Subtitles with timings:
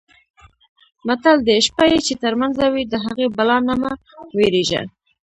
[1.07, 3.91] متل دی: شپه یې چې ترمنځه وي د هغې بلا نه مه
[4.37, 4.81] وېرېږه.